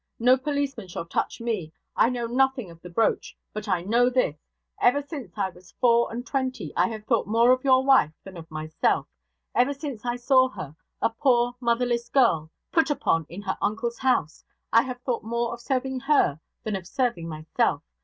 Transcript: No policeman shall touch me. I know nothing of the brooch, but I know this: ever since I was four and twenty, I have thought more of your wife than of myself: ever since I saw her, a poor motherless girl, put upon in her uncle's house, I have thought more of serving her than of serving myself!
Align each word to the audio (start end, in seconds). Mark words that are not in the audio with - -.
No 0.17 0.35
policeman 0.35 0.87
shall 0.87 1.05
touch 1.05 1.39
me. 1.39 1.71
I 1.95 2.09
know 2.09 2.25
nothing 2.25 2.71
of 2.71 2.81
the 2.81 2.89
brooch, 2.89 3.37
but 3.53 3.67
I 3.67 3.83
know 3.83 4.09
this: 4.09 4.35
ever 4.81 5.03
since 5.03 5.37
I 5.37 5.51
was 5.51 5.75
four 5.79 6.11
and 6.11 6.25
twenty, 6.25 6.73
I 6.75 6.87
have 6.87 7.05
thought 7.05 7.27
more 7.27 7.51
of 7.51 7.63
your 7.63 7.83
wife 7.85 8.09
than 8.23 8.35
of 8.35 8.49
myself: 8.49 9.05
ever 9.53 9.75
since 9.75 10.03
I 10.03 10.15
saw 10.15 10.49
her, 10.49 10.75
a 11.03 11.11
poor 11.11 11.53
motherless 11.59 12.09
girl, 12.09 12.49
put 12.71 12.89
upon 12.89 13.27
in 13.29 13.43
her 13.43 13.59
uncle's 13.61 13.99
house, 13.99 14.43
I 14.73 14.81
have 14.85 14.99
thought 15.03 15.23
more 15.23 15.53
of 15.53 15.61
serving 15.61 15.99
her 15.99 16.39
than 16.63 16.75
of 16.75 16.87
serving 16.87 17.29
myself! 17.29 17.83